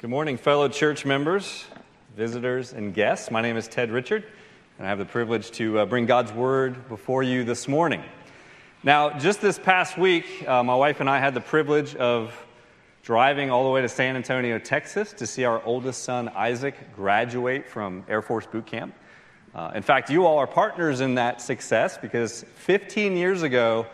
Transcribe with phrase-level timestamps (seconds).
[0.00, 1.66] Good morning, fellow church members,
[2.16, 3.30] visitors, and guests.
[3.30, 4.24] My name is Ted Richard,
[4.78, 8.02] and I have the privilege to uh, bring God's Word before you this morning.
[8.82, 12.32] Now, just this past week, uh, my wife and I had the privilege of
[13.02, 17.68] driving all the way to San Antonio, Texas, to see our oldest son, Isaac, graduate
[17.68, 18.94] from Air Force boot camp.
[19.54, 23.84] Uh, in fact, you all are partners in that success because 15 years ago,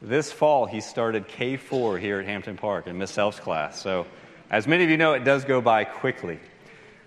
[0.00, 3.82] this fall, he started K4 here at Hampton Park in Miss Self's class.
[3.82, 4.06] So,
[4.50, 6.40] as many of you know, it does go by quickly.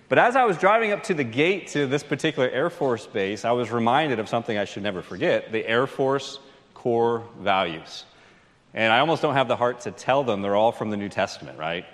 [0.09, 3.45] But as I was driving up to the gate to this particular Air Force base,
[3.45, 6.39] I was reminded of something I should never forget the Air Force
[6.73, 8.05] core values.
[8.73, 11.09] And I almost don't have the heart to tell them they're all from the New
[11.09, 11.85] Testament, right?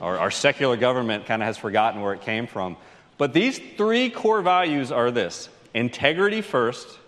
[0.00, 2.76] Our, our secular government kind of has forgotten where it came from.
[3.16, 6.98] But these three core values are this integrity first,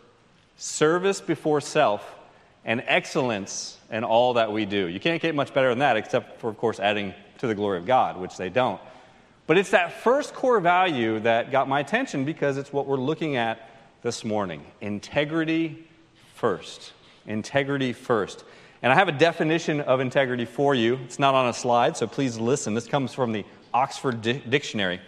[0.56, 2.04] service before self,
[2.64, 4.86] and excellence in all that we do.
[4.86, 7.78] You can't get much better than that, except for, of course, adding to the glory
[7.78, 8.80] of God, which they don't.
[9.46, 13.36] But it's that first core value that got my attention because it's what we're looking
[13.36, 13.68] at
[14.02, 15.86] this morning integrity
[16.34, 16.92] first.
[17.26, 18.44] Integrity first.
[18.82, 20.98] And I have a definition of integrity for you.
[21.04, 22.72] It's not on a slide, so please listen.
[22.72, 25.00] This comes from the Oxford Di- Dictionary.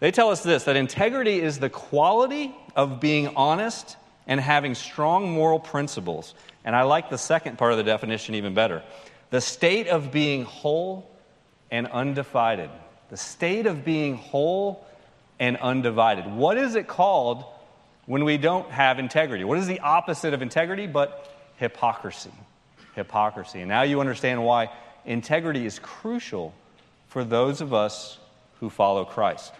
[0.00, 5.30] They tell us this that integrity is the quality of being honest and having strong
[5.30, 6.34] moral principles.
[6.64, 8.82] And I like the second part of the definition even better
[9.30, 11.09] the state of being whole
[11.70, 12.70] and undivided.
[13.10, 14.86] The state of being whole
[15.38, 16.26] and undivided.
[16.26, 17.44] What is it called
[18.06, 19.44] when we don't have integrity?
[19.44, 22.32] What is the opposite of integrity but hypocrisy?
[22.94, 23.60] Hypocrisy.
[23.60, 24.70] And now you understand why
[25.04, 26.54] integrity is crucial
[27.08, 28.18] for those of us
[28.60, 29.52] who follow Christ.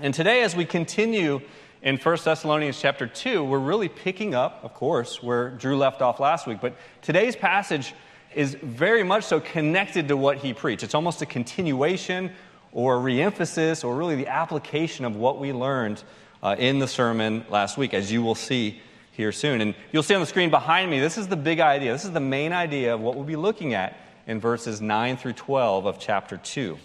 [0.00, 1.40] And today, as we continue
[1.82, 6.20] in 1 Thessalonians chapter 2, we're really picking up, of course, where Drew left off
[6.20, 6.58] last week.
[6.60, 7.94] But today's passage
[8.34, 10.82] is very much so connected to what he preached.
[10.82, 12.30] It's almost a continuation
[12.72, 16.02] or a reemphasis or really the application of what we learned
[16.42, 18.80] uh, in the sermon last week, as you will see
[19.12, 19.60] here soon.
[19.60, 21.92] And you'll see on the screen behind me, this is the big idea.
[21.92, 25.32] This is the main idea of what we'll be looking at in verses 9 through
[25.32, 26.78] 12 of chapter 2.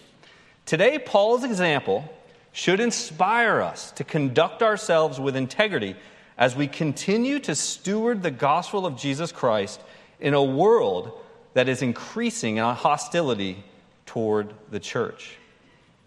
[0.66, 2.12] Today, Paul's example
[2.54, 5.96] should inspire us to conduct ourselves with integrity
[6.38, 9.82] as we continue to steward the gospel of Jesus Christ
[10.20, 11.20] in a world
[11.54, 13.64] that is increasing in hostility
[14.06, 15.38] toward the church.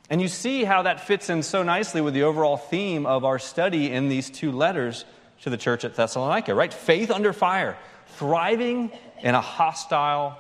[0.09, 3.39] And you see how that fits in so nicely with the overall theme of our
[3.39, 5.05] study in these two letters
[5.43, 6.73] to the church at Thessalonica, right?
[6.73, 7.77] Faith under fire,
[8.17, 8.91] thriving
[9.23, 10.39] in a hostile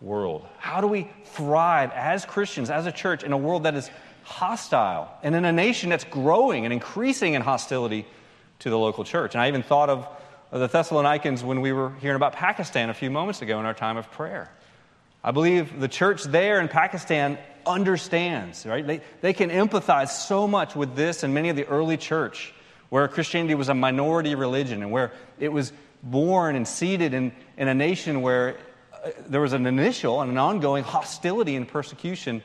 [0.00, 0.46] world.
[0.58, 3.90] How do we thrive as Christians, as a church, in a world that is
[4.24, 8.06] hostile and in a nation that's growing and increasing in hostility
[8.58, 9.34] to the local church?
[9.34, 10.06] And I even thought of
[10.50, 13.96] the Thessalonians when we were hearing about Pakistan a few moments ago in our time
[13.96, 14.50] of prayer.
[15.24, 18.86] I believe the church there in Pakistan understands, right?
[18.86, 22.54] They, they can empathize so much with this and many of the early church
[22.90, 27.66] where Christianity was a minority religion and where it was born and seated in, in
[27.66, 28.56] a nation where
[28.92, 32.40] uh, there was an initial and an ongoing hostility and persecution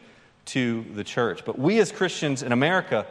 [0.46, 1.46] to the church.
[1.46, 3.06] But we as Christians in America,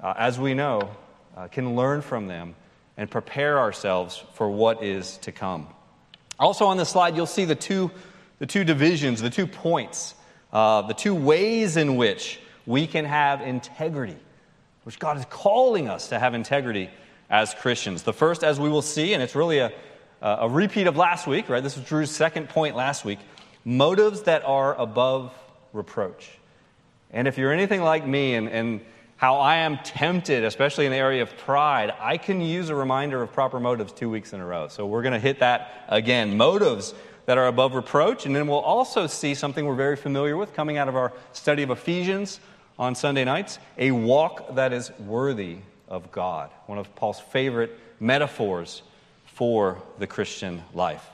[0.00, 0.90] uh, as we know,
[1.36, 2.54] uh, can learn from them
[2.96, 5.66] and prepare ourselves for what is to come.
[6.38, 7.90] Also, on the slide, you'll see the two,
[8.38, 10.14] the two divisions, the two points,
[10.52, 14.16] uh, the two ways in which we can have integrity,
[14.84, 16.90] which God is calling us to have integrity
[17.30, 18.02] as Christians.
[18.02, 19.72] The first, as we will see, and it's really a,
[20.20, 21.62] a repeat of last week, right?
[21.62, 23.18] This was Drew's second point last week
[23.64, 25.32] motives that are above
[25.72, 26.30] reproach.
[27.10, 28.80] And if you're anything like me and, and
[29.24, 33.22] how I am tempted, especially in the area of pride, I can use a reminder
[33.22, 34.68] of proper motives two weeks in a row.
[34.68, 36.36] So we're going to hit that again.
[36.36, 36.92] Motives
[37.24, 38.26] that are above reproach.
[38.26, 41.62] And then we'll also see something we're very familiar with coming out of our study
[41.62, 42.38] of Ephesians
[42.78, 45.56] on Sunday nights a walk that is worthy
[45.88, 46.50] of God.
[46.66, 48.82] One of Paul's favorite metaphors
[49.24, 51.08] for the Christian life.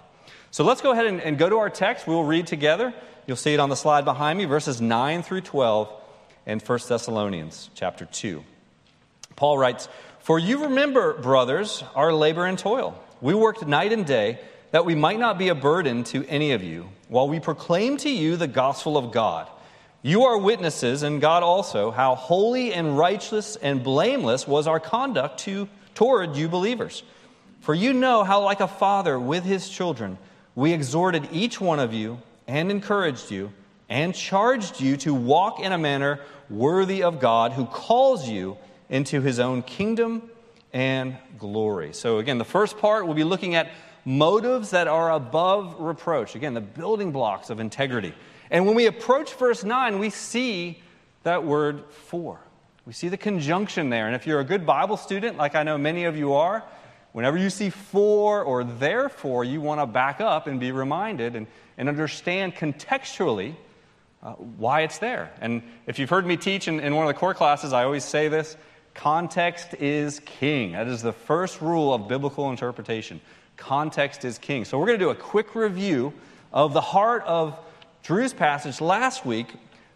[0.51, 2.09] So let's go ahead and, and go to our text.
[2.09, 2.93] We'll read together.
[3.29, 6.00] You'll see it on the slide behind me, verses 9 through 12
[6.47, 8.45] and 1 Thessalonians chapter 2.
[9.37, 9.89] Paul writes,
[10.21, 13.01] For you remember, brothers, our labor and toil.
[13.21, 14.39] We worked night and day
[14.71, 18.11] that we might not be a burden to any of you, while we proclaim to
[18.11, 19.49] you the gospel of God.
[20.03, 25.41] You are witnesses, and God also, how holy and righteous and blameless was our conduct
[25.41, 27.03] to, toward you believers.
[27.61, 30.17] For you know how, like a father with his children,
[30.55, 33.53] we exhorted each one of you and encouraged you
[33.91, 38.57] and charged you to walk in a manner worthy of God who calls you
[38.89, 40.31] into his own kingdom
[40.73, 41.93] and glory.
[41.93, 43.71] So, again, the first part we'll be looking at
[44.05, 46.37] motives that are above reproach.
[46.37, 48.15] Again, the building blocks of integrity.
[48.51, 50.81] And when we approach verse 9, we see
[51.25, 52.41] that word for.
[52.87, 54.07] We see the conjunction there.
[54.07, 56.65] And if you're a good Bible student, like I know many of you are,
[57.13, 61.47] whenever you see for or therefore, you want to back up and be reminded and,
[61.77, 63.55] and understand contextually
[64.23, 65.33] uh, why it's there.
[65.41, 68.05] And if you've heard me teach in, in one of the core classes, I always
[68.05, 68.57] say this
[68.95, 70.73] context is king.
[70.73, 73.21] That is the first rule of biblical interpretation.
[73.57, 74.65] Context is king.
[74.65, 76.13] So we're going to do a quick review
[76.53, 77.59] of the heart of
[78.03, 79.47] Drew's passage last week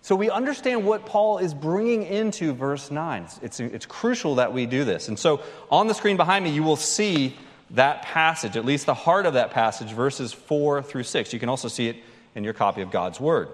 [0.05, 3.27] so we understand what Paul is bringing into verse 9.
[3.41, 5.09] It's, it's crucial that we do this.
[5.09, 7.35] And so on the screen behind me, you will see
[7.71, 11.33] that passage, at least the heart of that passage, verses 4 through 6.
[11.33, 11.97] You can also see it
[12.35, 13.49] in your copy of God's Word.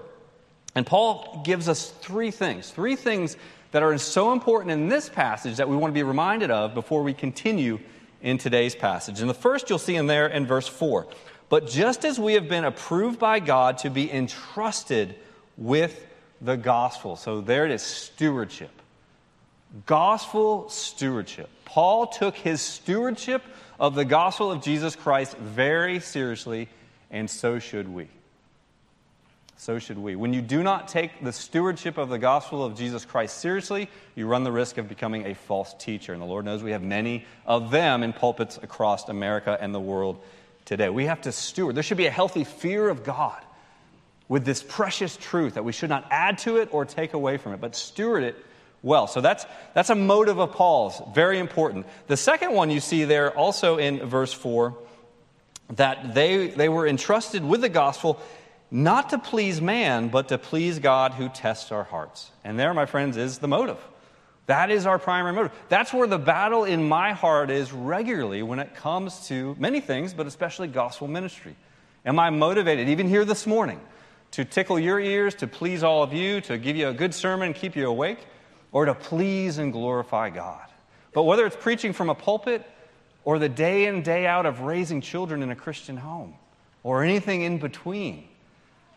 [0.75, 3.37] And Paul gives us three things, three things
[3.73, 7.03] that are so important in this passage that we want to be reminded of before
[7.03, 7.79] we continue
[8.23, 9.21] in today's passage.
[9.21, 11.07] And the first you'll see in there in verse 4.
[11.49, 15.17] But just as we have been approved by God to be entrusted
[15.57, 16.07] with
[16.41, 17.17] the gospel.
[17.17, 18.71] So there it is stewardship.
[19.87, 21.49] Gospel stewardship.
[21.65, 23.43] Paul took his stewardship
[23.79, 26.69] of the gospel of Jesus Christ very seriously,
[27.11, 28.09] and so should we.
[29.61, 30.17] So should we.
[30.17, 34.27] When you do not take the stewardship of the gospel of Jesus Christ seriously, you
[34.27, 36.15] run the risk of becoming a false teacher.
[36.15, 39.81] And the Lord knows we have many of them in pulpits across America and the
[39.81, 40.19] world
[40.65, 40.89] today.
[40.89, 41.75] We have to steward.
[41.75, 43.39] There should be a healthy fear of God
[44.31, 47.53] with this precious truth that we should not add to it or take away from
[47.53, 48.37] it, but steward it
[48.83, 49.07] well.
[49.09, 51.85] So that's, that's a motive of Paul's, very important.
[52.07, 54.75] The second one you see there also in verse 4
[55.77, 58.21] that they, they were entrusted with the gospel
[58.71, 62.31] not to please man, but to please God who tests our hearts.
[62.45, 63.79] And there, my friends, is the motive.
[64.47, 65.53] That is our primary motive.
[65.69, 70.15] That's where the battle in my heart is regularly when it comes to many things,
[70.15, 71.55] but especially gospel ministry.
[72.05, 73.81] Am I motivated, even here this morning?
[74.33, 77.53] to tickle your ears, to please all of you, to give you a good sermon,
[77.53, 78.19] keep you awake,
[78.73, 80.67] or to please and glorify God.
[81.13, 82.65] But whether it's preaching from a pulpit
[83.25, 86.35] or the day in, day out of raising children in a Christian home
[86.85, 88.29] or anything in between,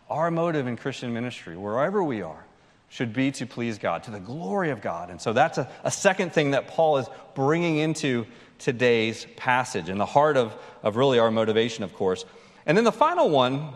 [0.08, 2.44] our motive in Christian ministry, wherever we are,
[2.88, 5.10] should be to please God, to the glory of God.
[5.10, 8.26] And so that's a, a second thing that Paul is bringing into
[8.58, 12.24] today's passage, and the heart of, of really our motivation, of course.
[12.66, 13.70] And then the final one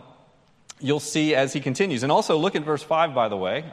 [0.79, 2.03] you'll see as he continues.
[2.03, 3.65] And also, look at verse 5, by the way.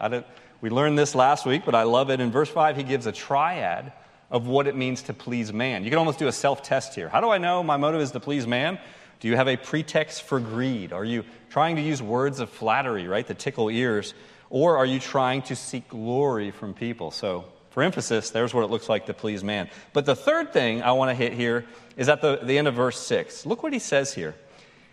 [0.61, 2.20] we learned this last week, but I love it.
[2.20, 3.93] In verse 5, he gives a triad
[4.31, 5.85] of what it means to please man.
[5.85, 7.08] You can almost do a self test here.
[7.08, 8.79] How do I know my motive is to please man?
[9.21, 10.93] Do you have a pretext for greed?
[10.93, 14.15] Are you trying to use words of flattery, right, that tickle ears?
[14.51, 17.11] Or are you trying to seek glory from people?
[17.11, 19.69] So, for emphasis, there's what it looks like to please man.
[19.93, 21.67] But the third thing I want to hit here
[21.97, 23.45] is at the, the end of verse 6.
[23.45, 24.35] Look what he says here.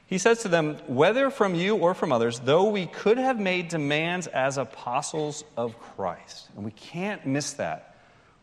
[0.05, 3.69] He says to them, Whether from you or from others, though we could have made
[3.69, 6.49] demands as apostles of Christ.
[6.55, 7.95] And we can't miss that.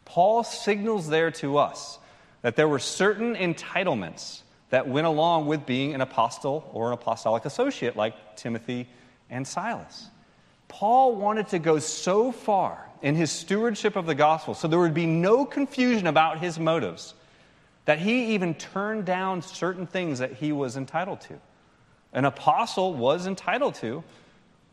[0.04, 1.98] Paul signals there to us
[2.42, 7.44] that there were certain entitlements that went along with being an apostle or an apostolic
[7.44, 8.88] associate like Timothy
[9.28, 10.08] and Silas.
[10.68, 14.94] Paul wanted to go so far in his stewardship of the gospel so there would
[14.94, 17.14] be no confusion about his motives
[17.84, 21.34] that he even turned down certain things that he was entitled to.
[22.12, 24.04] An apostle was entitled to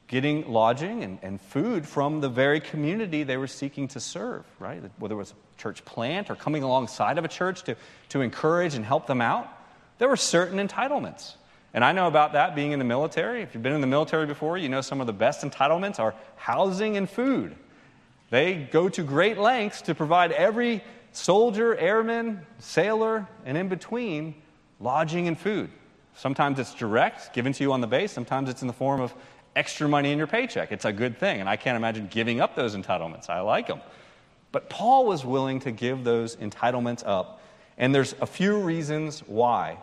[0.08, 4.82] getting lodging and, and food from the very community they were seeking to serve, right?
[5.00, 7.76] Whether it was a church plant or coming alongside of a church to,
[8.10, 9.50] to encourage and help them out,
[9.98, 11.34] there were certain entitlements.
[11.74, 13.42] And I know about that being in the military.
[13.42, 16.16] If you've been in the military before, you know some of the best entitlements are
[16.36, 17.56] housing and food.
[18.30, 24.36] They go to great lengths to provide every soldier, airman, sailor, and in between
[24.80, 25.70] lodging and food.
[26.16, 28.12] Sometimes it's direct, given to you on the base.
[28.12, 29.14] Sometimes it's in the form of
[29.56, 30.72] extra money in your paycheck.
[30.72, 31.40] It's a good thing.
[31.40, 33.30] And I can't imagine giving up those entitlements.
[33.30, 33.82] I like them.
[34.52, 37.42] But Paul was willing to give those entitlements up.
[37.78, 39.78] And there's a few reasons why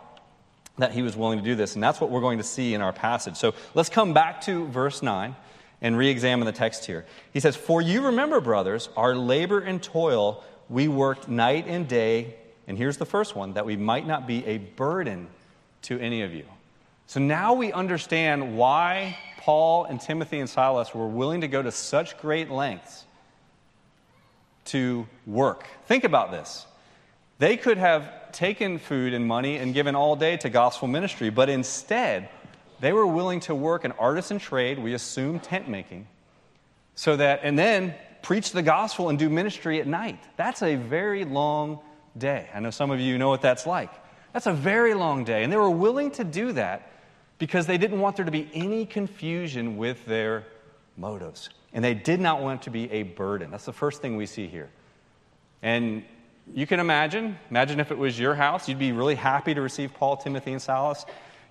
[0.78, 1.74] that he was willing to do this.
[1.74, 3.36] And that's what we're going to see in our passage.
[3.36, 5.36] So let's come back to verse 9
[5.80, 7.04] and re examine the text here.
[7.32, 12.34] He says, For you remember, brothers, our labor and toil, we worked night and day.
[12.66, 15.28] And here's the first one that we might not be a burden
[15.82, 16.44] to any of you.
[17.06, 21.70] So now we understand why Paul and Timothy and Silas were willing to go to
[21.70, 23.04] such great lengths
[24.66, 25.66] to work.
[25.86, 26.66] Think about this.
[27.38, 31.48] They could have taken food and money and given all day to gospel ministry, but
[31.48, 32.28] instead,
[32.80, 36.06] they were willing to work an artisan trade, we assume tent making,
[36.94, 40.18] so that, and then preach the gospel and do ministry at night.
[40.36, 41.80] That's a very long
[42.16, 42.48] day.
[42.54, 43.90] I know some of you know what that's like.
[44.32, 45.44] That's a very long day.
[45.44, 46.90] And they were willing to do that
[47.38, 50.44] because they didn't want there to be any confusion with their
[50.96, 51.50] motives.
[51.72, 53.50] And they did not want to be a burden.
[53.50, 54.70] That's the first thing we see here.
[55.62, 56.04] And
[56.52, 59.94] you can imagine, imagine if it was your house, you'd be really happy to receive
[59.94, 61.04] Paul, Timothy, and Silas.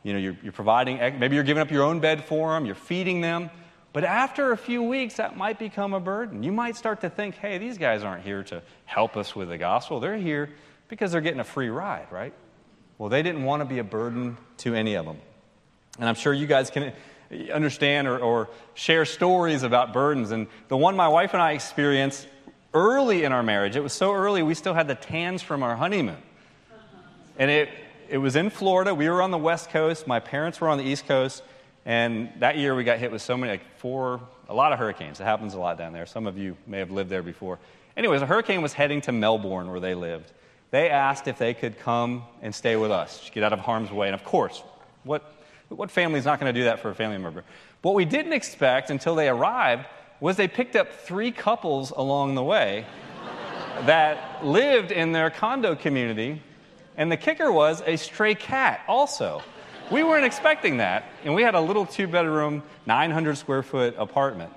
[0.03, 2.75] You know, you're, you're providing, maybe you're giving up your own bed for them, you're
[2.75, 3.49] feeding them.
[3.93, 6.41] But after a few weeks, that might become a burden.
[6.43, 9.57] You might start to think, hey, these guys aren't here to help us with the
[9.57, 9.99] gospel.
[9.99, 10.49] They're here
[10.89, 12.33] because they're getting a free ride, right?
[12.97, 15.17] Well, they didn't want to be a burden to any of them.
[15.99, 16.93] And I'm sure you guys can
[17.53, 20.31] understand or, or share stories about burdens.
[20.31, 22.27] And the one my wife and I experienced
[22.73, 25.75] early in our marriage, it was so early we still had the tans from our
[25.75, 26.17] honeymoon.
[27.37, 27.69] And it,
[28.09, 28.93] it was in Florida.
[28.93, 30.07] We were on the West Coast.
[30.07, 31.43] My parents were on the East Coast.
[31.85, 35.19] And that year we got hit with so many, like four, a lot of hurricanes.
[35.19, 36.05] It happens a lot down there.
[36.05, 37.59] Some of you may have lived there before.
[37.97, 40.31] Anyways, a hurricane was heading to Melbourne where they lived.
[40.71, 44.07] They asked if they could come and stay with us, get out of harm's way.
[44.07, 44.63] And of course,
[45.03, 45.23] what,
[45.69, 47.43] what family is not going to do that for a family member?
[47.81, 49.85] What we didn't expect until they arrived
[50.23, 52.85] was they picked up three couples along the way
[53.81, 56.41] that lived in their condo community.
[56.95, 59.43] And the kicker was a stray cat also.
[59.91, 64.53] We weren't expecting that, and we had a little two bedroom, 900 square foot apartment.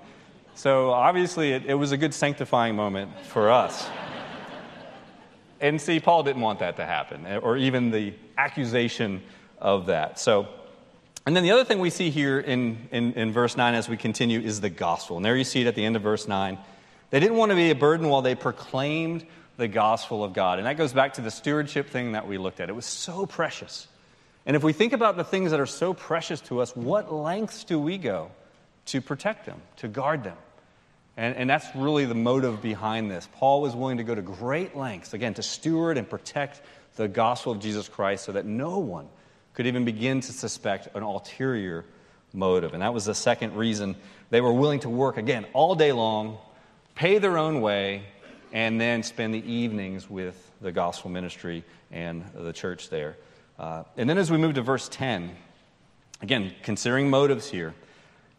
[0.55, 3.89] So obviously, it, it was a good sanctifying moment for us.
[5.59, 9.21] and see, Paul didn't want that to happen, or even the accusation
[9.59, 10.17] of that.
[10.17, 10.47] So,
[11.27, 13.97] and then the other thing we see here in, in, in verse 9 as we
[13.97, 15.17] continue is the gospel.
[15.17, 16.57] And there you see it at the end of verse 9.
[17.09, 19.25] They didn't want to be a burden while they proclaimed
[19.57, 20.57] the gospel of God.
[20.57, 22.69] And that goes back to the stewardship thing that we looked at.
[22.69, 23.89] It was so precious.
[24.45, 27.65] And if we think about the things that are so precious to us, what lengths
[27.65, 28.31] do we go
[28.85, 30.37] to protect them, to guard them?
[31.17, 33.27] And, and, that's really the motive behind this.
[33.33, 36.61] Paul was willing to go to great lengths, again, to steward and protect
[36.95, 39.09] the gospel of Jesus Christ so that no one
[39.57, 41.83] could even begin to suspect an ulterior
[42.31, 42.73] motive.
[42.73, 43.95] And that was the second reason
[44.29, 46.37] they were willing to work, again, all day long,
[46.93, 48.03] pay their own way,
[48.53, 53.17] and then spend the evenings with the gospel ministry and the church there.
[53.57, 55.35] Uh, and then as we move to verse 10,
[56.21, 57.73] again, considering motives here,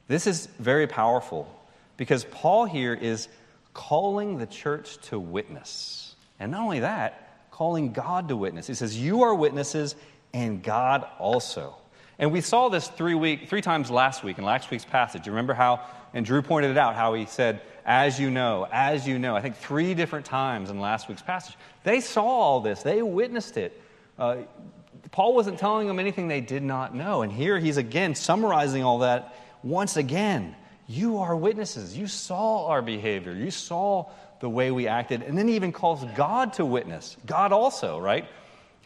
[0.06, 1.52] this is very powerful
[1.96, 3.26] because Paul here is
[3.74, 6.14] calling the church to witness.
[6.38, 8.68] And not only that, calling God to witness.
[8.68, 9.96] He says, You are witnesses,
[10.32, 11.76] and God also.
[12.18, 15.26] And we saw this three, week, three times last week in last week's passage.
[15.26, 15.80] You remember how,
[16.12, 19.40] and Drew pointed it out, how he said, as you know, as you know, I
[19.40, 21.56] think three different times in last week's passage.
[21.84, 23.80] They saw all this, they witnessed it.
[24.18, 24.38] Uh,
[25.10, 27.22] Paul wasn't telling them anything they did not know.
[27.22, 30.54] And here he's again summarizing all that once again.
[30.86, 31.96] You are witnesses.
[31.96, 33.32] You saw our behavior.
[33.32, 35.22] You saw the way we acted.
[35.22, 37.16] And then he even calls God to witness.
[37.26, 38.26] God also, right?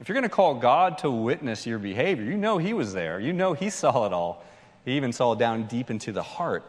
[0.03, 3.19] If you're going to call God to witness your behavior, you know he was there.
[3.19, 4.45] You know he saw it all.
[4.85, 6.65] He even saw it down deep into the heart.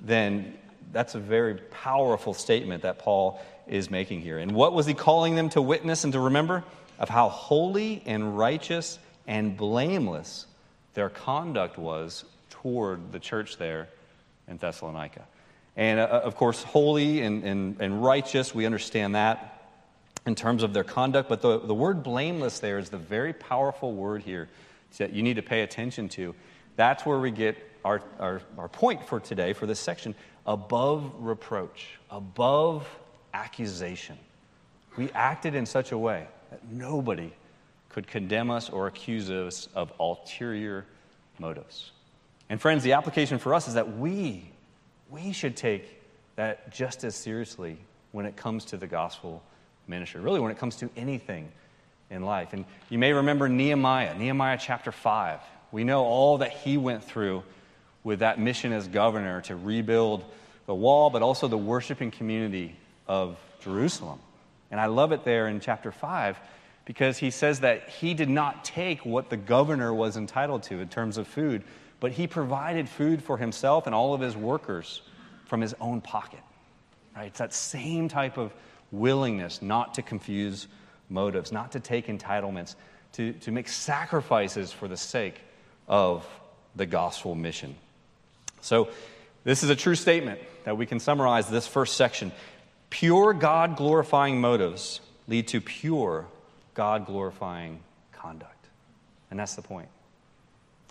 [0.00, 0.58] Then
[0.90, 4.38] that's a very powerful statement that Paul is making here.
[4.38, 6.64] And what was he calling them to witness and to remember?
[7.02, 10.46] of how holy and righteous and blameless
[10.94, 13.88] their conduct was toward the church there
[14.46, 15.24] in Thessalonica.
[15.76, 19.61] And uh, of course, holy and, and, and righteous, we understand that
[20.26, 23.92] in terms of their conduct, but the, the word blameless there is the very powerful
[23.92, 24.48] word here
[24.98, 26.34] that you need to pay attention to.
[26.76, 30.14] That's where we get our, our, our point for today, for this section
[30.46, 32.86] above reproach, above
[33.34, 34.18] accusation.
[34.96, 37.32] We acted in such a way that nobody
[37.88, 40.86] could condemn us or accuse us of ulterior
[41.38, 41.90] motives.
[42.48, 44.50] And friends, the application for us is that we,
[45.10, 46.00] we should take
[46.36, 47.78] that just as seriously
[48.12, 49.42] when it comes to the gospel
[49.86, 51.50] ministry, really when it comes to anything
[52.10, 52.52] in life.
[52.52, 55.40] And you may remember Nehemiah, Nehemiah chapter 5.
[55.72, 57.42] We know all that he went through
[58.04, 60.24] with that mission as governor to rebuild
[60.66, 64.18] the wall, but also the worshiping community of Jerusalem.
[64.70, 66.38] And I love it there in chapter 5
[66.84, 70.88] because he says that he did not take what the governor was entitled to in
[70.88, 71.62] terms of food,
[72.00, 75.02] but he provided food for himself and all of his workers
[75.46, 76.40] from his own pocket.
[77.14, 77.26] Right?
[77.26, 78.52] It's that same type of
[78.92, 80.68] willingness not to confuse
[81.08, 82.76] motives, not to take entitlements,
[83.14, 85.40] to, to make sacrifices for the sake
[85.88, 86.26] of
[86.76, 87.74] the gospel mission.
[88.60, 88.88] So,
[89.44, 92.30] this is a true statement that we can summarize this first section.
[92.90, 96.26] Pure God glorifying motives lead to pure
[96.74, 97.80] God glorifying
[98.12, 98.66] conduct.
[99.30, 99.88] And that's the point.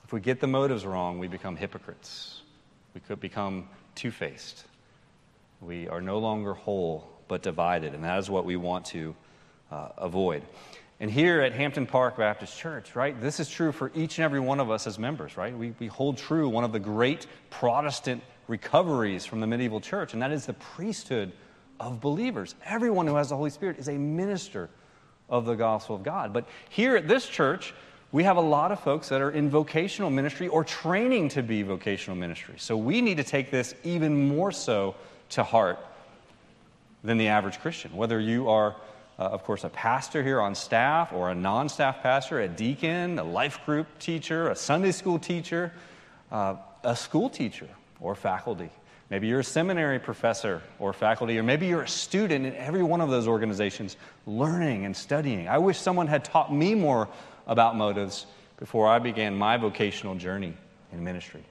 [0.03, 2.41] If we get the motives wrong, we become hypocrites.
[2.93, 4.65] We could become two faced.
[5.61, 7.93] We are no longer whole, but divided.
[7.93, 9.15] And that is what we want to
[9.71, 10.43] uh, avoid.
[10.99, 14.41] And here at Hampton Park Baptist Church, right, this is true for each and every
[14.41, 15.57] one of us as members, right?
[15.57, 20.21] We, we hold true one of the great Protestant recoveries from the medieval church, and
[20.21, 21.31] that is the priesthood
[21.79, 22.53] of believers.
[22.65, 24.69] Everyone who has the Holy Spirit is a minister
[25.29, 26.33] of the gospel of God.
[26.33, 27.73] But here at this church,
[28.11, 31.63] we have a lot of folks that are in vocational ministry or training to be
[31.63, 32.55] vocational ministry.
[32.57, 34.95] So we need to take this even more so
[35.29, 35.79] to heart
[37.03, 37.95] than the average Christian.
[37.95, 38.75] Whether you are,
[39.17, 43.19] uh, of course, a pastor here on staff or a non staff pastor, a deacon,
[43.19, 45.71] a life group teacher, a Sunday school teacher,
[46.31, 47.67] uh, a school teacher
[47.99, 48.69] or faculty.
[49.09, 53.01] Maybe you're a seminary professor or faculty, or maybe you're a student in every one
[53.01, 55.49] of those organizations learning and studying.
[55.49, 57.09] I wish someone had taught me more
[57.45, 58.25] about motives
[58.57, 60.53] before I began my vocational journey
[60.93, 61.43] in ministry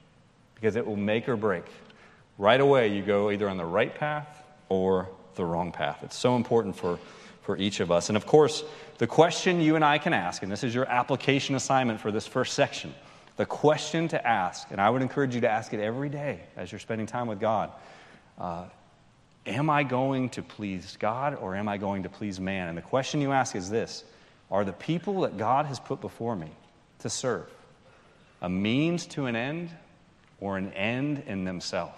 [0.55, 1.65] because it will make or break.
[2.39, 5.99] Right away, you go either on the right path or the wrong path.
[6.03, 6.99] It's so important for,
[7.41, 8.09] for each of us.
[8.09, 8.63] And of course,
[8.97, 12.27] the question you and I can ask, and this is your application assignment for this
[12.27, 12.93] first section
[13.37, 16.71] the question to ask, and I would encourage you to ask it every day as
[16.71, 17.71] you're spending time with God
[18.37, 18.65] uh,
[19.47, 22.67] Am I going to please God or am I going to please man?
[22.67, 24.03] And the question you ask is this
[24.51, 26.51] Are the people that God has put before me
[26.99, 27.49] to serve
[28.41, 29.71] a means to an end
[30.39, 31.97] or an end in themselves?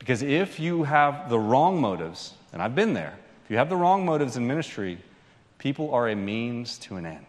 [0.00, 3.76] Because if you have the wrong motives, and I've been there, if you have the
[3.76, 4.98] wrong motives in ministry,
[5.58, 7.26] people are a means to an end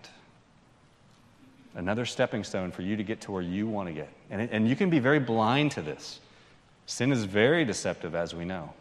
[1.76, 4.10] another stepping stone for you to get to where you want to get.
[4.30, 6.20] And, it, and you can be very blind to this.
[6.86, 8.74] Sin is very deceptive, as we know.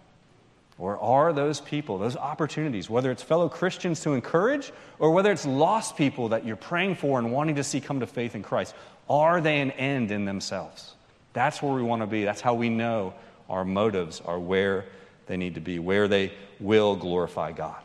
[0.79, 5.45] Or are those people, those opportunities, whether it's fellow Christians to encourage or whether it's
[5.45, 8.75] lost people that you're praying for and wanting to see come to faith in Christ,
[9.11, 10.95] are they an end in themselves?
[11.33, 12.25] That's where we want to be.
[12.25, 13.15] That's how we know
[13.49, 14.85] our motives are where
[15.29, 17.81] they need to be, where they will glorify God.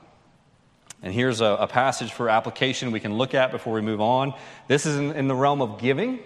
[1.03, 4.33] And here's a, a, passage for application we can look at before we move on.
[4.69, 6.19] This is in, in the realm of giving,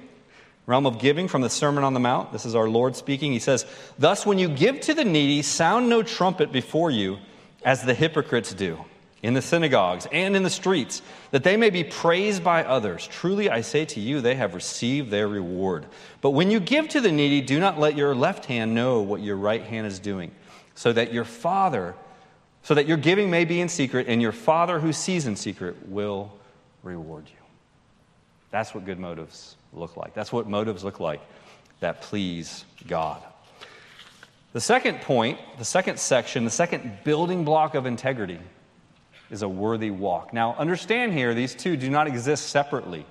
[0.67, 2.31] realm of giving from the Sermon on the Mount.
[2.31, 3.31] This is our Lord speaking.
[3.31, 3.65] He says,
[3.97, 7.17] Thus, when you give to the needy, sound no trumpet before you,
[7.63, 8.79] as the hypocrites do
[9.23, 13.07] in the synagogues and in the streets, that they may be praised by others.
[13.07, 15.85] Truly, I say to you, they have received their reward.
[16.21, 19.21] But when you give to the needy, do not let your left hand know what
[19.21, 20.31] your right hand is doing,
[20.77, 21.95] so that your Father
[22.61, 25.87] so that your giving may be in secret, and your Father who sees in secret
[25.87, 26.33] will
[26.83, 27.45] reward you.
[28.51, 30.13] That's what good motives look like.
[30.13, 31.21] That's what motives look like
[31.79, 33.21] that please God.
[34.51, 38.39] The second point, the second section, the second building block of integrity
[39.31, 40.33] is a worthy walk.
[40.33, 43.05] Now, understand here, these two do not exist separately.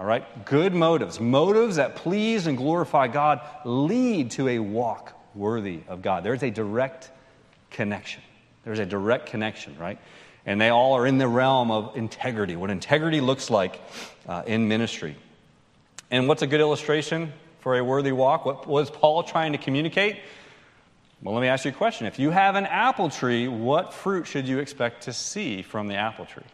[0.00, 0.44] All right?
[0.44, 6.24] Good motives, motives that please and glorify God, lead to a walk worthy of God.
[6.24, 7.10] There's a direct
[7.70, 8.22] connection.
[8.64, 9.98] There's a direct connection, right?
[10.44, 13.80] And they all are in the realm of integrity, what integrity looks like
[14.28, 15.16] uh, in ministry.
[16.10, 18.44] And what's a good illustration for a worthy walk?
[18.44, 20.18] What was Paul trying to communicate?
[21.22, 22.06] Well, let me ask you a question.
[22.06, 25.94] If you have an apple tree, what fruit should you expect to see from the
[25.94, 26.44] apple tree?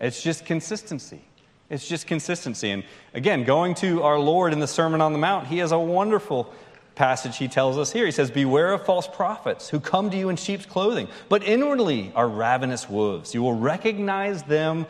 [0.00, 1.22] It's just consistency.
[1.70, 2.70] It's just consistency.
[2.70, 5.78] And again, going to our Lord in the Sermon on the Mount, he has a
[5.78, 6.52] wonderful
[6.98, 8.04] passage he tells us here.
[8.04, 12.12] He says, Beware of false prophets who come to you in sheep's clothing, but inwardly
[12.14, 13.32] are ravenous wolves.
[13.34, 14.86] You will recognize them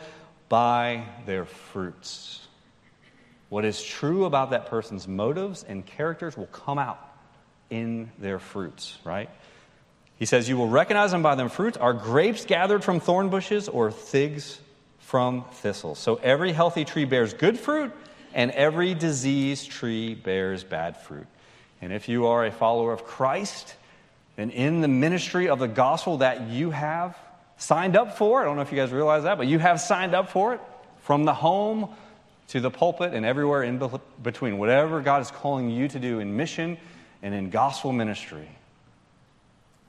[0.49, 2.47] by their fruits.
[3.49, 6.99] What is true about that person's motives and characters will come out
[7.69, 9.29] in their fruits, right?
[10.17, 11.77] He says, You will recognize them by their fruits.
[11.77, 14.59] Are grapes gathered from thorn bushes or figs
[14.97, 15.99] from thistles?
[15.99, 17.91] So every healthy tree bears good fruit,
[18.33, 21.27] and every diseased tree bears bad fruit.
[21.81, 23.75] And if you are a follower of Christ,
[24.37, 27.17] and in the ministry of the gospel that you have
[27.57, 30.15] signed up for, I don't know if you guys realize that, but you have signed
[30.15, 30.61] up for it
[31.01, 31.89] from the home
[32.49, 33.81] to the pulpit and everywhere in
[34.23, 34.57] between.
[34.57, 36.77] Whatever God is calling you to do in mission
[37.21, 38.47] and in gospel ministry,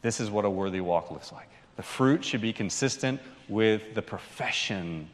[0.02, 1.48] this is what a worthy walk looks like.
[1.76, 5.08] The fruit should be consistent with the profession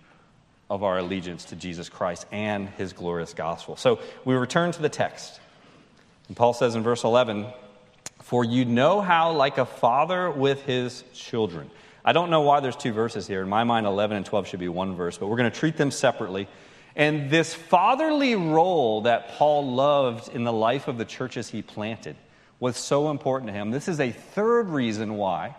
[0.68, 3.76] of our allegiance to Jesus Christ and his glorious gospel.
[3.76, 5.40] So we return to the text.
[6.28, 7.46] And Paul says in verse 11,
[8.22, 11.70] For you know how, like a father with his children.
[12.04, 13.42] I don't know why there's two verses here.
[13.42, 15.76] In my mind, 11 and 12 should be one verse, but we're going to treat
[15.76, 16.48] them separately.
[16.94, 22.16] And this fatherly role that Paul loved in the life of the churches he planted
[22.58, 23.70] was so important to him.
[23.70, 25.56] This is a third reason why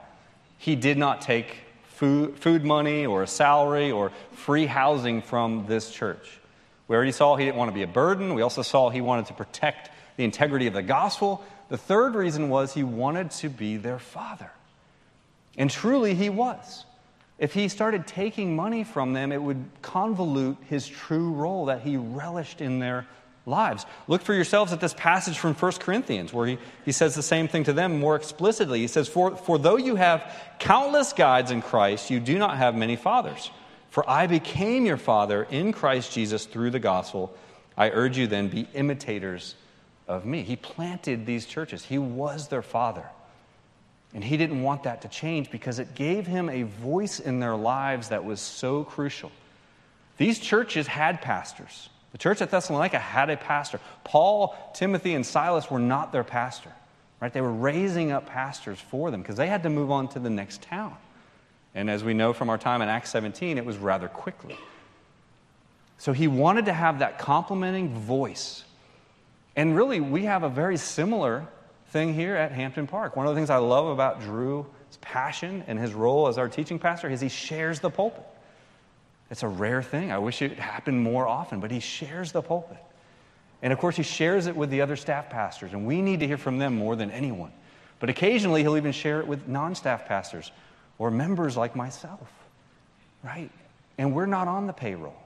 [0.58, 1.58] he did not take
[1.90, 6.40] food, food money or a salary or free housing from this church.
[6.88, 8.34] We already saw he didn't want to be a burden.
[8.34, 11.44] We also saw he wanted to protect the integrity of the gospel.
[11.70, 14.52] The third reason was he wanted to be their father.
[15.58, 16.86] And truly, he was.
[17.40, 21.96] If he started taking money from them, it would convolute his true role that he
[21.98, 23.08] relished in their
[23.46, 23.86] lives.
[24.08, 27.48] Look for yourselves at this passage from 1 Corinthians where he, he says the same
[27.48, 28.80] thing to them more explicitly.
[28.80, 32.76] He says, for, for though you have countless guides in Christ, you do not have
[32.76, 33.50] many fathers.
[33.90, 37.36] For I became your father in Christ Jesus through the gospel.
[37.78, 39.56] I urge you then, be imitators
[40.08, 40.44] of me.
[40.44, 43.06] He planted these churches, he was their father.
[44.14, 47.56] And he didn't want that to change because it gave him a voice in their
[47.56, 49.32] lives that was so crucial.
[50.18, 51.90] These churches had pastors.
[52.14, 53.80] The church at Thessalonica had a pastor.
[54.04, 56.72] Paul, Timothy, and Silas were not their pastor.
[57.20, 57.34] Right?
[57.34, 60.30] They were raising up pastors for them because they had to move on to the
[60.30, 60.96] next town.
[61.76, 64.58] And as we know from our time in Acts 17, it was rather quickly.
[65.98, 68.64] So he wanted to have that complementing voice.
[69.58, 71.48] And really, we have a very similar
[71.88, 73.16] thing here at Hampton Park.
[73.16, 74.66] One of the things I love about Drew's
[75.02, 78.24] passion and his role as our teaching pastor is he shares the pulpit.
[79.32, 80.12] It's a rare thing.
[80.12, 82.78] I wish it happened more often, but he shares the pulpit.
[83.62, 86.28] And of course, he shares it with the other staff pastors, and we need to
[86.28, 87.52] hear from them more than anyone.
[88.00, 90.52] But occasionally, he'll even share it with non staff pastors
[91.00, 92.32] or members like myself,
[93.24, 93.50] right?
[93.98, 95.18] And we're not on the payroll.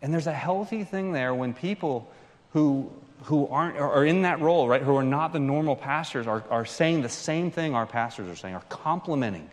[0.00, 2.08] And there's a healthy thing there when people
[2.52, 2.90] who,
[3.24, 6.64] who aren't, are in that role, right, who are not the normal pastors, are, are
[6.64, 9.48] saying the same thing our pastors are saying, are complementing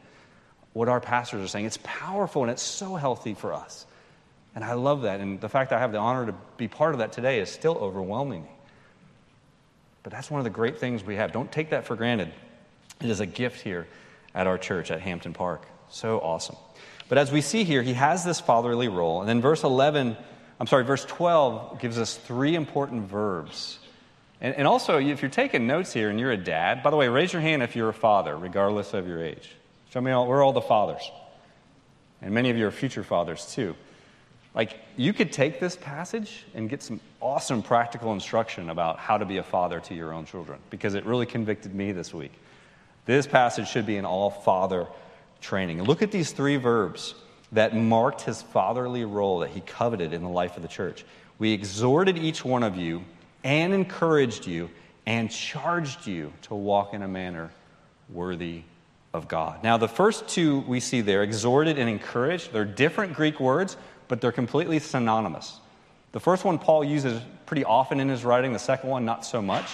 [0.73, 1.65] what our pastors are saying.
[1.65, 3.85] It's powerful and it's so healthy for us.
[4.53, 5.19] And I love that.
[5.19, 7.77] And the fact I have the honor to be part of that today is still
[7.77, 8.49] overwhelming me.
[10.03, 11.31] But that's one of the great things we have.
[11.31, 12.31] Don't take that for granted.
[13.01, 13.87] It is a gift here
[14.33, 15.65] at our church at Hampton Park.
[15.89, 16.55] So awesome.
[17.09, 19.19] But as we see here, he has this fatherly role.
[19.19, 20.15] And then verse 11,
[20.59, 23.79] I'm sorry, verse 12 gives us three important verbs.
[24.39, 27.07] And, and also, if you're taking notes here and you're a dad, by the way,
[27.07, 29.51] raise your hand if you're a father, regardless of your age.
[29.91, 31.09] Show me all, we're all the fathers.
[32.21, 33.75] And many of you are future fathers too.
[34.53, 39.25] Like, you could take this passage and get some awesome practical instruction about how to
[39.25, 42.31] be a father to your own children because it really convicted me this week.
[43.05, 44.87] This passage should be an all father
[45.41, 45.83] training.
[45.83, 47.15] Look at these three verbs
[47.55, 51.03] that marked his fatherly role that he coveted in the life of the church.
[51.39, 53.03] We exhorted each one of you
[53.43, 54.69] and encouraged you
[55.05, 57.51] and charged you to walk in a manner
[58.09, 58.61] worthy
[59.13, 59.63] of God.
[59.63, 64.21] Now, the first two we see there, exhorted and encouraged, they're different Greek words, but
[64.21, 65.59] they're completely synonymous.
[66.11, 69.41] The first one Paul uses pretty often in his writing, the second one, not so
[69.41, 69.69] much.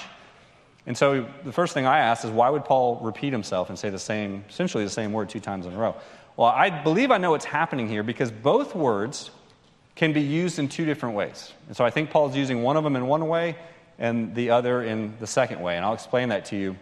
[0.86, 3.90] And so the first thing I ask is why would Paul repeat himself and say
[3.90, 5.96] the same, essentially the same word two times in a row?
[6.38, 9.32] Well, I believe I know what's happening here because both words
[9.96, 11.52] can be used in two different ways.
[11.68, 13.56] And so I think Paul's using one of them in one way
[14.00, 15.76] and the other in the second way.
[15.76, 16.76] And I'll explain that to you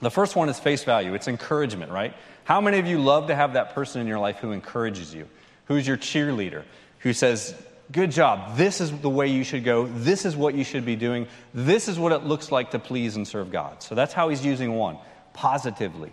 [0.00, 2.14] the first one is face value, it's encouragement, right?
[2.44, 5.28] How many of you love to have that person in your life who encourages you,
[5.66, 6.62] who's your cheerleader,
[7.00, 7.54] who says,
[7.90, 10.94] Good job, this is the way you should go, this is what you should be
[10.94, 13.82] doing, this is what it looks like to please and serve God.
[13.82, 14.98] So that's how he's using one,
[15.32, 16.12] positively.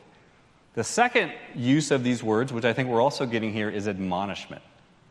[0.76, 4.62] The second use of these words, which I think we're also getting here, is admonishment.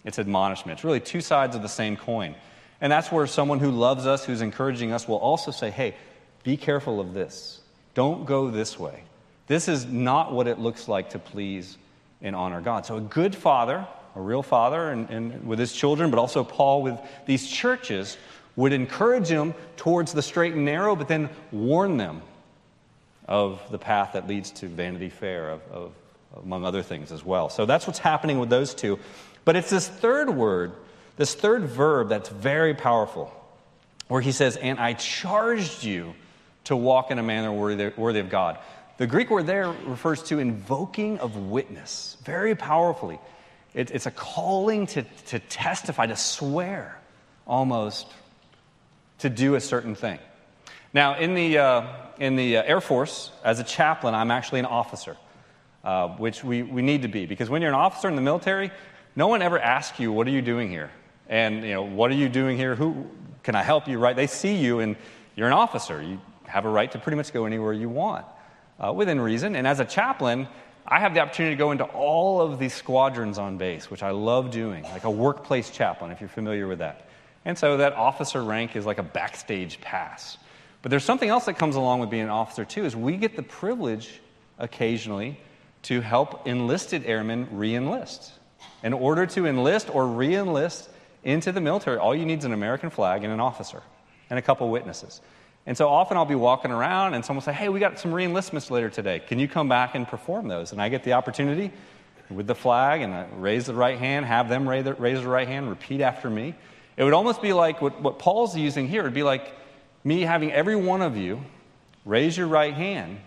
[0.04, 0.78] It's admonishment.
[0.78, 2.34] It's really two sides of the same coin.
[2.82, 5.94] And that's where someone who loves us, who's encouraging us, will also say, hey,
[6.42, 7.62] be careful of this.
[7.94, 9.04] Don't go this way.
[9.46, 11.78] This is not what it looks like to please
[12.20, 12.84] and honor God.
[12.84, 16.82] So, a good father, a real father, and, and with his children, but also Paul
[16.82, 18.18] with these churches,
[18.56, 22.20] would encourage them towards the straight and narrow, but then warn them
[23.26, 25.92] of the path that leads to Vanity Fair, of, of,
[26.42, 27.48] among other things as well.
[27.48, 28.98] So that's what's happening with those two.
[29.44, 30.72] But it's this third word,
[31.16, 33.32] this third verb that's very powerful,
[34.08, 36.14] where he says, And I charged you
[36.64, 38.58] to walk in a manner worthy, worthy of God.
[38.96, 43.18] The Greek word there refers to invoking of witness, very powerfully.
[43.74, 47.00] It, it's a calling to, to testify, to swear
[47.46, 48.06] almost
[49.18, 50.18] to do a certain thing.
[50.94, 51.86] Now, in the, uh,
[52.18, 55.16] in the uh, Air Force, as a chaplain, I'm actually an officer,
[55.82, 57.26] uh, which we, we need to be.
[57.26, 58.70] Because when you're an officer in the military,
[59.16, 60.90] no one ever asks you, What are you doing here?
[61.28, 62.76] And, you know, what are you doing here?
[62.76, 63.10] Who
[63.42, 64.14] can I help you, right?
[64.14, 64.94] They see you and
[65.34, 66.00] you're an officer.
[66.00, 68.24] You have a right to pretty much go anywhere you want
[68.78, 69.56] uh, within reason.
[69.56, 70.46] And as a chaplain,
[70.86, 74.10] I have the opportunity to go into all of these squadrons on base, which I
[74.10, 77.08] love doing, like a workplace chaplain, if you're familiar with that.
[77.44, 80.38] And so that officer rank is like a backstage pass.
[80.84, 83.36] But there's something else that comes along with being an officer, too, is we get
[83.36, 84.20] the privilege
[84.58, 85.40] occasionally
[85.84, 88.30] to help enlisted airmen re enlist.
[88.82, 90.90] In order to enlist or re enlist
[91.22, 93.82] into the military, all you need is an American flag and an officer
[94.28, 95.22] and a couple witnesses.
[95.64, 98.12] And so often I'll be walking around and someone will say, Hey, we got some
[98.12, 99.20] reenlistments later today.
[99.20, 100.72] Can you come back and perform those?
[100.72, 101.72] And I get the opportunity
[102.28, 105.28] with the flag and I raise the right hand, have them raise the, raise the
[105.28, 106.54] right hand, repeat after me.
[106.98, 109.00] It would almost be like what, what Paul's using here.
[109.00, 109.63] It would be like
[110.04, 111.42] me having every one of you
[112.04, 113.18] raise your right hand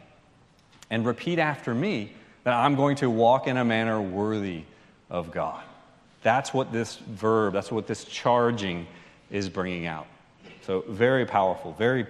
[0.89, 2.13] and repeat after me
[2.43, 4.63] that I'm going to walk in a manner worthy
[5.09, 5.63] of God.
[6.21, 8.87] That's what this verb, that's what this charging
[9.31, 10.07] is bringing out.
[10.61, 12.07] So, very powerful, very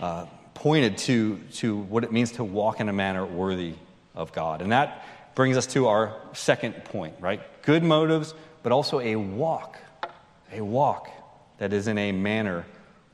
[0.00, 3.74] uh, pointed to, to what it means to walk in a manner worthy
[4.14, 4.62] of God.
[4.62, 7.40] And that brings us to our second point, right?
[7.62, 9.78] Good motives, but also a walk,
[10.52, 11.10] a walk
[11.58, 12.64] that is in a manner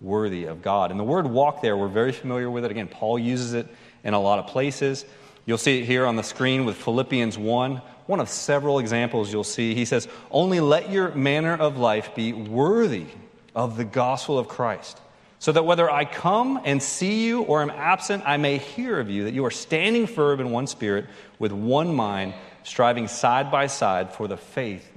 [0.01, 0.91] worthy of God.
[0.91, 2.71] And the word walk there, we're very familiar with it.
[2.71, 3.69] Again, Paul uses it
[4.03, 5.05] in a lot of places.
[5.47, 9.45] You'll see it here on the screen with Philippians 1, one of several examples you'll
[9.45, 9.75] see.
[9.75, 13.07] He says, Only let your manner of life be worthy
[13.55, 15.01] of the gospel of Christ,
[15.39, 19.11] so that whether I come and see you or am absent, I may hear of
[19.11, 21.07] you that you are standing firm in one spirit,
[21.39, 24.89] with one mind, striving side by side for the faith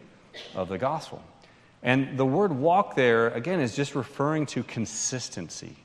[0.53, 1.23] of the gospel.
[1.83, 5.75] And the word walk there, again, is just referring to consistency.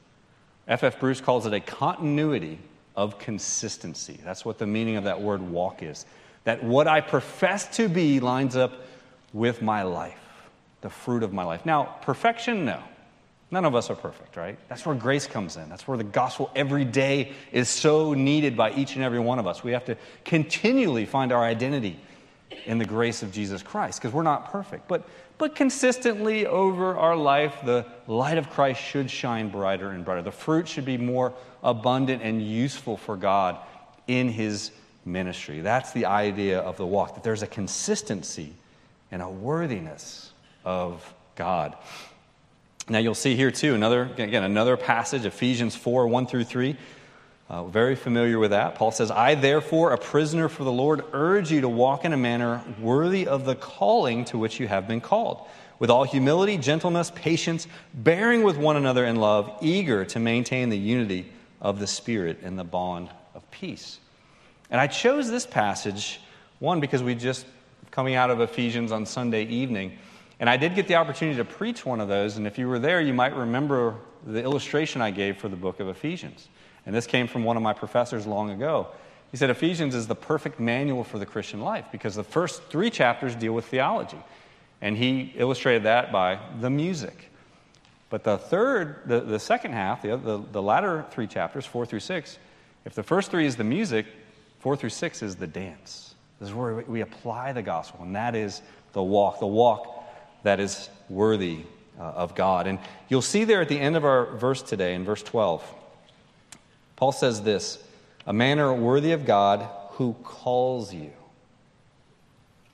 [0.69, 1.01] F.F.
[1.01, 2.61] Bruce calls it a continuity
[2.97, 4.21] of consistency.
[4.25, 6.07] That's what the meaning of that word walk is.
[6.45, 8.73] That what I profess to be lines up
[9.33, 10.21] with my life,
[10.83, 11.67] the fruit of my life.
[11.67, 12.81] Now, perfection, no.
[13.51, 14.59] None of us are perfect, right?
[14.69, 15.69] That's where grace comes in.
[15.69, 19.47] That's where the gospel every day is so needed by each and every one of
[19.47, 19.65] us.
[19.65, 21.99] We have to continually find our identity
[22.67, 24.89] in the grace of Jesus Christ because we're not perfect.
[24.89, 25.09] But
[25.39, 30.23] but consistently over our life, the light of Christ should shine brighter and brighter.
[30.23, 31.33] The fruit should be more
[31.63, 33.57] abundant and useful for God
[34.09, 34.73] in His
[35.05, 35.61] ministry.
[35.61, 38.53] That's the idea of the walk, that there's a consistency
[39.13, 40.33] and a worthiness
[40.65, 41.77] of God.
[42.89, 46.77] Now, you'll see here too, another, again, another passage, Ephesians 4 1 through 3.
[47.49, 48.75] Uh, very familiar with that.
[48.75, 52.17] Paul says, I, therefore, a prisoner for the Lord, urge you to walk in a
[52.17, 55.47] manner worthy of the calling to which you have been called,
[55.79, 60.77] with all humility, gentleness, patience, bearing with one another in love, eager to maintain the
[60.77, 63.99] unity of the Spirit in the bond of peace.
[64.71, 66.21] And I chose this passage,
[66.59, 67.47] one, because we just
[67.91, 69.97] coming out of Ephesians on Sunday evening.
[70.39, 72.37] And I did get the opportunity to preach one of those.
[72.37, 73.95] And if you were there, you might remember
[74.27, 76.49] the illustration I gave for the book of Ephesians.
[76.89, 78.87] And this came from one of my professors long ago.
[79.31, 82.89] He said Ephesians is the perfect manual for the Christian life because the first three
[82.89, 84.17] chapters deal with theology.
[84.81, 87.31] And he illustrated that by the music.
[88.09, 92.01] But the third, the, the second half, the, the, the latter three chapters, four through
[92.01, 92.39] six,
[92.87, 94.07] if the first three is the music,
[94.61, 96.15] four through six is the dance.
[96.41, 98.63] This is where we apply the gospel, and that is
[98.95, 100.07] the walk, the walk
[100.43, 101.65] that is worthy
[102.01, 102.67] uh, of God.
[102.67, 102.79] And
[103.11, 105.75] you'll see there at the end of our verse today, in verse 12,
[106.99, 107.79] Paul says this
[108.27, 111.13] a manner worthy of God who calls you.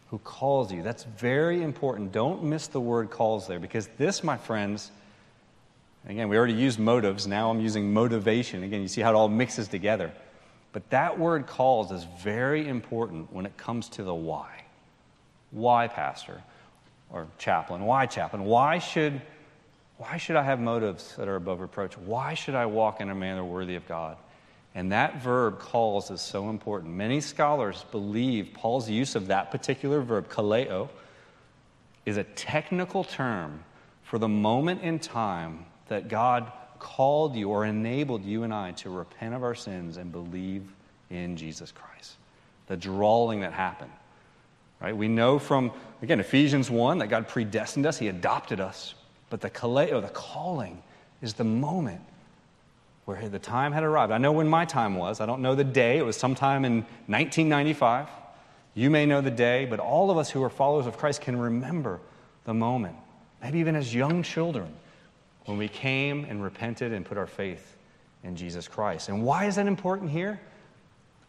[0.08, 0.82] Who calls you.
[0.82, 2.10] That's very important.
[2.10, 4.90] Don't miss the word calls there because this, my friends,
[6.08, 7.26] again, we already used motives.
[7.26, 8.62] Now I'm using motivation.
[8.62, 10.10] Again, you see how it all mixes together.
[10.72, 14.64] But that word calls is very important when it comes to the why.
[15.50, 16.42] Why, Pastor?
[17.10, 17.84] Or chaplain?
[17.84, 18.44] Why, chaplain?
[18.44, 19.20] Why should
[19.96, 21.96] why should I have motives that are above reproach?
[21.96, 24.16] Why should I walk in a manner worthy of God?
[24.74, 26.94] And that verb, calls, is so important.
[26.94, 30.88] Many scholars believe Paul's use of that particular verb, kaleo,
[32.04, 33.62] is a technical term
[34.02, 38.90] for the moment in time that God called you or enabled you and I to
[38.90, 40.64] repent of our sins and believe
[41.08, 42.16] in Jesus Christ.
[42.66, 43.92] The drawing that happened.
[44.80, 44.96] Right?
[44.96, 45.70] We know from,
[46.02, 48.94] again, Ephesians 1 that God predestined us, He adopted us.
[49.34, 50.80] But the kaleo, the calling,
[51.20, 52.00] is the moment
[53.04, 54.12] where the time had arrived.
[54.12, 55.20] I know when my time was.
[55.20, 55.98] I don't know the day.
[55.98, 58.06] It was sometime in 1995.
[58.74, 61.36] You may know the day, but all of us who are followers of Christ can
[61.36, 61.98] remember
[62.44, 62.94] the moment,
[63.42, 64.72] maybe even as young children,
[65.46, 67.76] when we came and repented and put our faith
[68.22, 69.08] in Jesus Christ.
[69.08, 70.40] And why is that important here?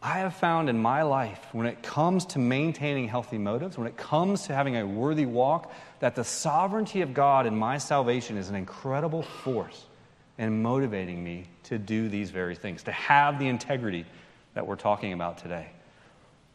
[0.02, 3.96] I have found in my life, when it comes to maintaining healthy motives, when it
[3.96, 8.48] comes to having a worthy walk, that the sovereignty of God in my salvation is
[8.48, 9.86] an incredible force
[10.38, 14.04] in motivating me to do these very things, to have the integrity
[14.54, 15.68] that we're talking about today.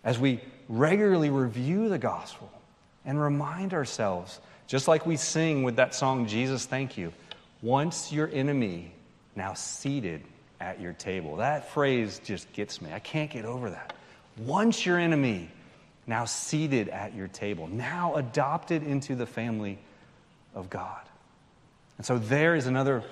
[0.04, 2.51] As we regularly review the gospel
[3.06, 7.12] and remind ourselves, just like we sing with that song, Jesus, Thank You,
[7.62, 8.93] once your enemy,
[9.36, 10.21] now seated
[10.62, 11.38] at your table.
[11.38, 12.93] That phrase just gets me.
[12.93, 13.93] I can't get over that.
[14.38, 15.50] Once your enemy,
[16.08, 19.80] now seated at your table, now adopted into the family
[20.56, 21.02] of God.
[21.97, 23.04] And so there is another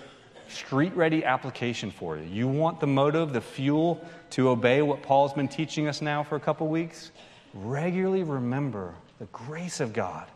[0.48, 2.24] street ready application for you.
[2.24, 6.36] You want the motive, the fuel to obey what Paul's been teaching us now for
[6.36, 7.12] a couple weeks?
[7.54, 10.28] Regularly remember the grace of God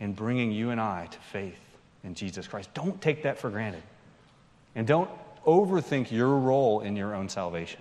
[0.00, 1.60] in bringing you and I to faith
[2.04, 2.72] in Jesus Christ.
[2.74, 3.82] Don't take that for granted.
[4.74, 5.10] And don't
[5.46, 7.80] overthink your role in your own salvation.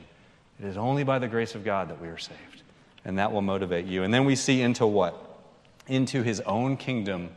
[0.59, 2.61] It is only by the grace of God that we are saved.
[3.05, 4.03] And that will motivate you.
[4.03, 5.41] And then we see into what?
[5.87, 7.29] Into his own kingdom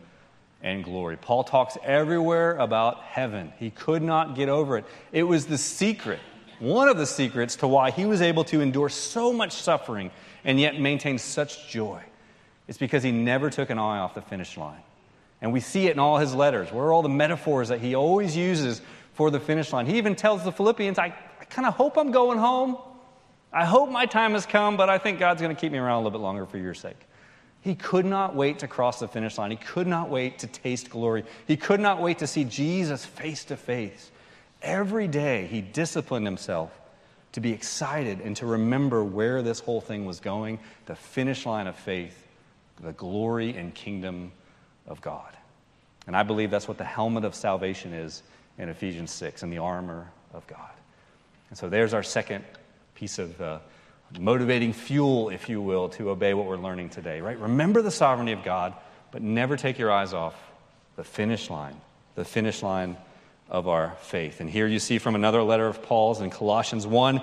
[0.63, 1.17] and glory.
[1.17, 3.53] Paul talks everywhere about heaven.
[3.59, 4.85] He could not get over it.
[5.13, 6.21] It was the secret,
[6.59, 10.11] one of the secrets to why he was able to endure so much suffering
[10.45, 12.01] and yet maintain such joy.
[12.69, 14.81] It's because he never took an eye off the finish line.
[15.41, 16.73] And we see it in all his letters.
[16.73, 18.81] Where are all the metaphors that he always uses
[19.17, 19.87] for the finish line?
[19.87, 21.07] He even tells the Philippians, I,
[21.41, 22.77] I kind of hope I'm going home.
[23.53, 25.95] I hope my time has come, but I think God's going to keep me around
[25.95, 26.99] a little bit longer for your sake.
[27.63, 29.51] He could not wait to cross the finish line.
[29.51, 31.25] He could not wait to taste glory.
[31.47, 34.11] He could not wait to see Jesus face to face.
[34.63, 36.71] Every day, he disciplined himself
[37.33, 41.67] to be excited and to remember where this whole thing was going the finish line
[41.67, 42.27] of faith,
[42.81, 44.33] the glory and kingdom
[44.87, 45.37] of God.
[46.07, 48.23] And I believe that's what the helmet of salvation is
[48.59, 50.71] in Ephesians 6 in the armor of God.
[51.51, 52.45] And so there's our second
[52.95, 53.59] piece of uh,
[54.19, 57.39] motivating fuel, if you will, to obey what we're learning today, right?
[57.39, 58.75] Remember the sovereignty of God,
[59.11, 60.35] but never take your eyes off
[60.97, 61.81] the finish line,
[62.15, 62.97] the finish line
[63.49, 64.41] of our faith.
[64.41, 67.21] And here you see from another letter of Paul's in Colossians 1,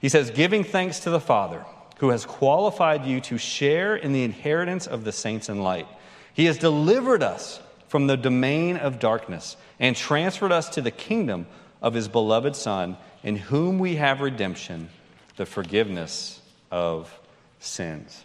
[0.00, 1.64] he says, Giving thanks to the Father,
[1.98, 5.86] who has qualified you to share in the inheritance of the saints in light.
[6.32, 11.46] He has delivered us from the domain of darkness and transferred us to the kingdom
[11.82, 14.88] of his beloved Son, in whom we have redemption
[15.36, 17.12] the forgiveness of
[17.60, 18.24] sins.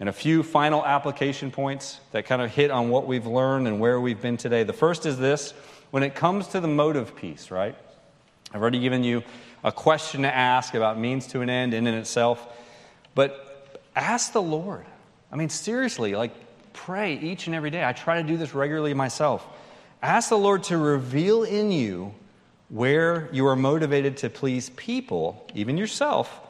[0.00, 3.78] And a few final application points that kind of hit on what we've learned and
[3.78, 4.64] where we've been today.
[4.64, 5.52] The first is this
[5.90, 7.76] when it comes to the motive piece, right?
[8.52, 9.22] I've already given you
[9.62, 12.46] a question to ask about means to an end in and itself,
[13.14, 14.84] but ask the Lord.
[15.30, 16.32] I mean, seriously, like
[16.72, 17.84] pray each and every day.
[17.84, 19.46] I try to do this regularly myself.
[20.02, 22.14] Ask the Lord to reveal in you
[22.68, 26.40] where you are motivated to please people, even yourself,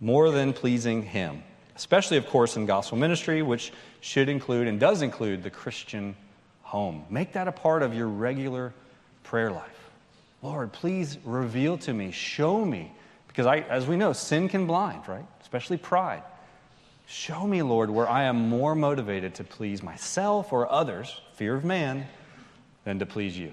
[0.00, 1.42] more than pleasing Him.
[1.76, 6.16] Especially, of course, in gospel ministry, which should include and does include the Christian
[6.62, 7.04] home.
[7.08, 8.74] Make that a part of your regular
[9.22, 9.90] prayer life.
[10.42, 12.92] Lord, please reveal to me, show me,
[13.28, 15.24] because I, as we know, sin can blind, right?
[15.40, 16.22] Especially pride.
[17.12, 21.62] Show me, Lord, where I am more motivated to please myself or others, fear of
[21.62, 22.06] man,
[22.84, 23.52] than to please you.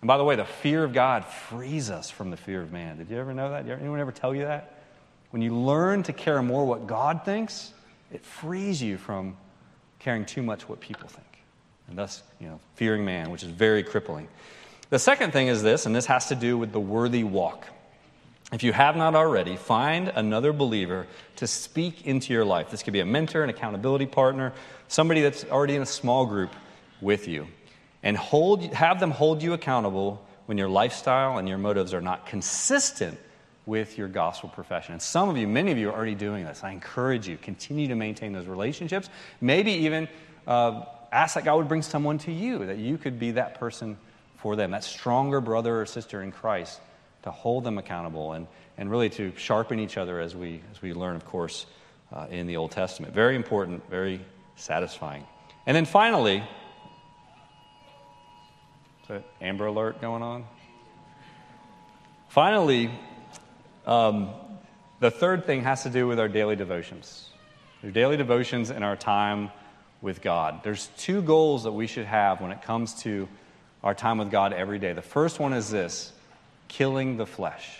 [0.00, 2.98] And by the way, the fear of God frees us from the fear of man.
[2.98, 3.66] Did you ever know that?
[3.66, 4.84] Did anyone ever tell you that?
[5.30, 7.72] When you learn to care more what God thinks,
[8.12, 9.36] it frees you from
[9.98, 11.42] caring too much what people think.
[11.88, 14.28] And thus, you know, fearing man, which is very crippling.
[14.90, 17.66] The second thing is this, and this has to do with the worthy walk.
[18.52, 22.70] If you have not already, find another believer to speak into your life.
[22.70, 24.52] This could be a mentor, an accountability partner,
[24.88, 26.50] somebody that's already in a small group
[27.00, 27.48] with you.
[28.02, 32.26] And hold, have them hold you accountable when your lifestyle and your motives are not
[32.26, 33.18] consistent
[33.64, 34.92] with your gospel profession.
[34.92, 36.62] And some of you, many of you are already doing this.
[36.62, 39.08] I encourage you, continue to maintain those relationships.
[39.40, 40.08] Maybe even
[40.46, 43.96] uh, ask that God would bring someone to you, that you could be that person
[44.36, 46.80] for them, that stronger brother or sister in Christ,
[47.22, 50.92] to hold them accountable and, and really to sharpen each other as we, as we
[50.92, 51.66] learn, of course,
[52.12, 53.14] uh, in the Old Testament.
[53.14, 54.20] Very important, very
[54.56, 55.24] satisfying.
[55.66, 56.38] And then finally,
[59.02, 60.44] is that Amber Alert going on?
[62.28, 62.90] Finally,
[63.86, 64.30] um,
[65.00, 67.28] the third thing has to do with our daily devotions.
[67.82, 69.50] Our daily devotions and our time
[70.00, 70.62] with God.
[70.64, 73.28] There's two goals that we should have when it comes to
[73.82, 74.92] our time with God every day.
[74.92, 76.11] The first one is this
[76.72, 77.78] killing the flesh.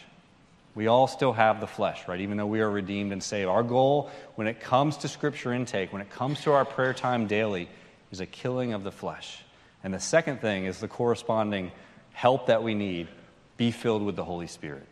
[0.74, 2.20] We all still have the flesh, right?
[2.20, 3.48] Even though we are redeemed and saved.
[3.48, 7.26] Our goal when it comes to scripture intake, when it comes to our prayer time
[7.26, 7.68] daily,
[8.10, 9.42] is a killing of the flesh.
[9.84, 11.72] And the second thing is the corresponding
[12.12, 13.08] help that we need
[13.56, 14.86] be filled with the Holy Spirit.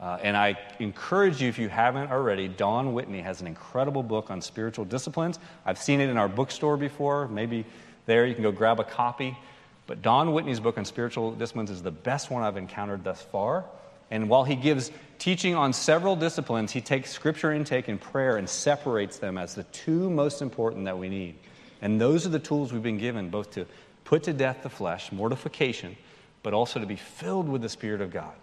[0.00, 4.30] Uh, and I encourage you, if you haven't already, Don Whitney has an incredible book
[4.30, 5.38] on spiritual disciplines.
[5.64, 7.28] I've seen it in our bookstore before.
[7.28, 7.64] Maybe
[8.06, 9.36] there you can go grab a copy.
[9.86, 13.64] But Don Whitney's book on spiritual disciplines is the best one I've encountered thus far.
[14.10, 18.48] And while he gives teaching on several disciplines, he takes scripture intake and prayer and
[18.48, 21.34] separates them as the two most important that we need.
[21.82, 23.66] And those are the tools we've been given both to
[24.04, 25.96] put to death the flesh, mortification,
[26.42, 28.34] but also to be filled with the Spirit of God.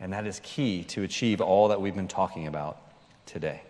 [0.00, 2.78] And that is key to achieve all that we've been talking about
[3.26, 3.62] today.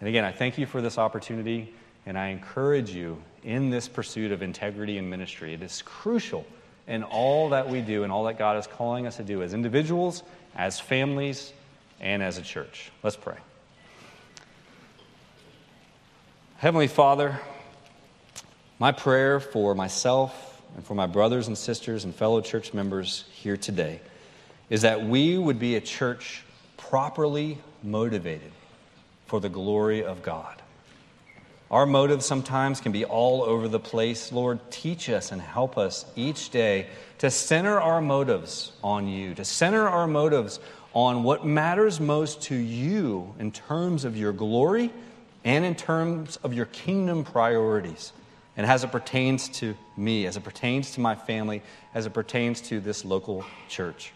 [0.00, 1.72] And again, I thank you for this opportunity,
[2.04, 5.54] and I encourage you in this pursuit of integrity and ministry.
[5.54, 6.46] It is crucial
[6.86, 9.54] in all that we do and all that God is calling us to do as
[9.54, 10.22] individuals,
[10.56, 11.52] as families,
[12.00, 12.90] and as a church.
[13.02, 13.36] Let's pray.
[16.56, 17.40] Heavenly Father,
[18.78, 23.56] my prayer for myself and for my brothers and sisters and fellow church members here
[23.56, 24.00] today
[24.70, 26.44] is that we would be a church
[26.76, 28.52] properly motivated
[29.26, 30.61] for the glory of God.
[31.72, 34.30] Our motives sometimes can be all over the place.
[34.30, 39.44] Lord, teach us and help us each day to center our motives on you, to
[39.46, 40.60] center our motives
[40.92, 44.92] on what matters most to you in terms of your glory
[45.44, 48.12] and in terms of your kingdom priorities,
[48.58, 51.62] and as it pertains to me, as it pertains to my family,
[51.94, 54.12] as it pertains to this local church.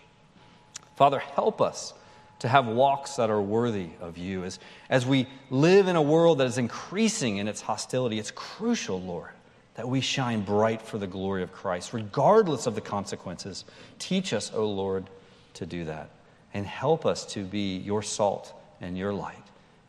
[0.94, 1.94] Father, help us
[2.40, 4.44] to have walks that are worthy of you.
[4.44, 4.58] As,
[4.90, 9.30] as we live in a world that is increasing in its hostility, it's crucial, Lord,
[9.74, 13.64] that we shine bright for the glory of Christ, regardless of the consequences.
[13.98, 15.08] Teach us, O oh Lord,
[15.54, 16.10] to do that.
[16.52, 19.36] And help us to be your salt and your light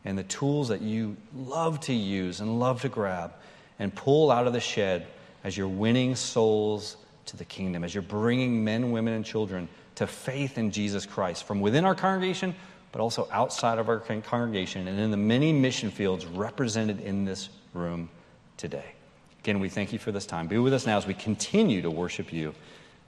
[0.04, 3.34] and the tools that you love to use and love to grab
[3.78, 5.06] and pull out of the shed
[5.44, 6.96] as you're winning souls
[7.26, 9.68] to the kingdom, as you're bringing men, women, and children
[9.98, 12.54] to faith in Jesus Christ from within our congregation,
[12.92, 17.48] but also outside of our congregation and in the many mission fields represented in this
[17.74, 18.08] room
[18.56, 18.94] today.
[19.40, 20.46] Again, we thank you for this time.
[20.46, 22.54] Be with us now as we continue to worship you.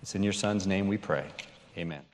[0.03, 1.26] It's in your Son's name we pray.
[1.78, 2.09] Amen.